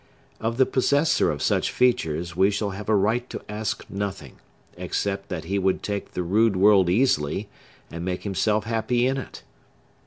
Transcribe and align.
Of 0.39 0.57
the 0.57 0.65
possessor 0.65 1.29
of 1.29 1.43
such 1.43 1.69
features 1.69 2.35
we 2.35 2.49
shall 2.49 2.71
have 2.71 2.89
a 2.89 2.95
right 2.95 3.29
to 3.29 3.45
ask 3.47 3.87
nothing, 3.87 4.37
except 4.75 5.29
that 5.29 5.43
he 5.43 5.59
would 5.59 5.83
take 5.83 6.13
the 6.13 6.23
rude 6.23 6.55
world 6.55 6.89
easily, 6.89 7.49
and 7.91 8.03
make 8.03 8.23
himself 8.23 8.63
happy 8.63 9.05
in 9.05 9.17
it. 9.17 9.43